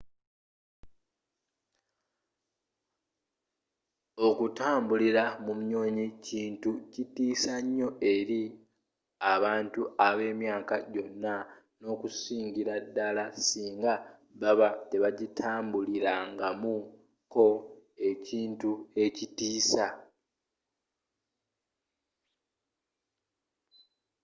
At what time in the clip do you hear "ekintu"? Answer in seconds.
18.11-18.71